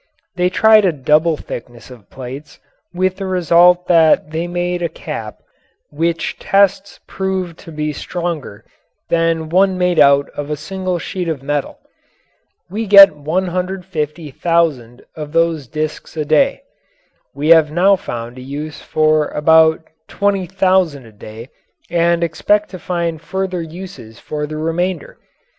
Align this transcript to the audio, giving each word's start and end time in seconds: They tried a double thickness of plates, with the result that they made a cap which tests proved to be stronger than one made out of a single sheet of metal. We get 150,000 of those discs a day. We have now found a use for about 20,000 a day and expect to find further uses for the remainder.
They 0.35 0.49
tried 0.49 0.83
a 0.83 0.91
double 0.91 1.37
thickness 1.37 1.91
of 1.91 2.09
plates, 2.09 2.59
with 2.91 3.17
the 3.17 3.27
result 3.27 3.85
that 3.85 4.31
they 4.31 4.47
made 4.47 4.81
a 4.81 4.89
cap 4.89 5.43
which 5.91 6.39
tests 6.39 6.99
proved 7.05 7.59
to 7.59 7.71
be 7.71 7.93
stronger 7.93 8.65
than 9.09 9.47
one 9.49 9.77
made 9.77 9.99
out 9.99 10.27
of 10.31 10.49
a 10.49 10.55
single 10.55 10.97
sheet 10.97 11.27
of 11.27 11.43
metal. 11.43 11.77
We 12.67 12.87
get 12.87 13.15
150,000 13.15 15.03
of 15.15 15.31
those 15.33 15.67
discs 15.67 16.17
a 16.17 16.25
day. 16.25 16.63
We 17.35 17.49
have 17.49 17.69
now 17.71 17.95
found 17.95 18.39
a 18.39 18.41
use 18.41 18.81
for 18.81 19.27
about 19.27 19.83
20,000 20.07 21.05
a 21.05 21.11
day 21.11 21.49
and 21.91 22.23
expect 22.23 22.69
to 22.71 22.79
find 22.79 23.21
further 23.21 23.61
uses 23.61 24.17
for 24.17 24.47
the 24.47 24.57
remainder. 24.57 25.19